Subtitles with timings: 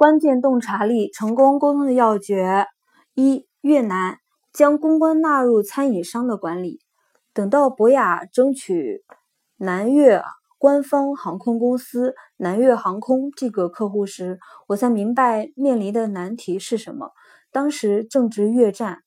[0.00, 2.64] 关键洞察力成功沟通的要诀：
[3.12, 4.16] 一、越南
[4.50, 6.80] 将公关纳入餐饮商的管理。
[7.34, 9.04] 等到博雅争取
[9.58, 10.22] 南越
[10.56, 14.38] 官方航空公司南越航空这个客户时，
[14.68, 17.10] 我才明白面临的难题是什么。
[17.52, 19.00] 当时正值越战，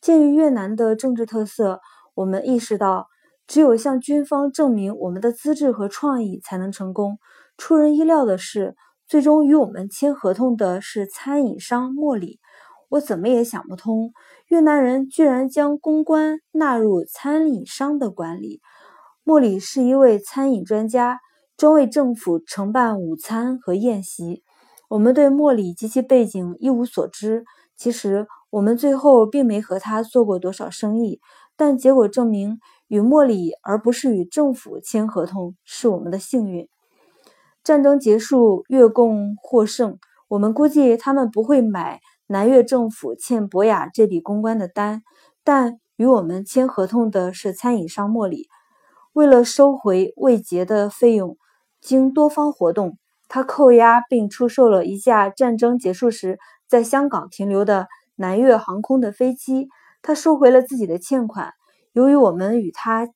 [0.00, 1.82] 鉴于越南的政治特色，
[2.14, 3.08] 我们意识到
[3.46, 7.18] 只有向军方证明我们的资质和创意才能成功。
[7.58, 8.74] 出人意料的是。
[9.10, 12.38] 最终与我们签合同的是餐饮商莫里，
[12.88, 14.12] 我怎么也想不通，
[14.46, 18.60] 越南人居然将公关纳入餐饮商的管理。
[19.24, 21.18] 莫里是一位餐饮专家，
[21.56, 24.44] 专为政府承办午餐和宴席。
[24.88, 27.42] 我们对莫里及其背景一无所知，
[27.76, 31.18] 其实我们最后并没和他做过多少生意，
[31.56, 36.68] 但结果证明，与莫里而不是与政府签合同是我们的幸运。
[37.70, 40.00] 战争结束，越共获胜。
[40.26, 45.04] 我们估计他们不会买南越政府欠博雅这笔公关的单，
[45.44, 48.48] 但与我们签合同的是餐饮商莫里。
[49.12, 51.36] 为了收回未结的费用，
[51.80, 52.98] 经多方活动，
[53.28, 59.68] 他扣押并出售了一架战争结束时在香港停留的南越航空的飞机。
[60.02, 61.52] 他收回了自己的欠款。
[61.92, 63.08] 由于我们与他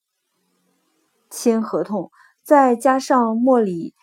[1.28, 2.12] 签合同，
[2.44, 3.94] 再加上莫里。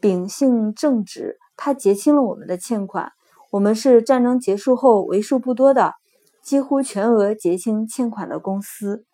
[0.00, 3.12] 秉性正直，他结清了我们的欠款。
[3.50, 5.94] 我们是战争结束后为数不多的
[6.42, 9.04] 几乎全额结清欠款的公司。